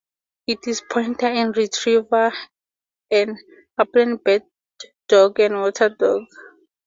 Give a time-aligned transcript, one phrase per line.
[0.47, 2.33] It is pointer and retriever,
[3.11, 3.37] an
[3.77, 4.41] upland bird
[5.07, 6.23] dog and water dog.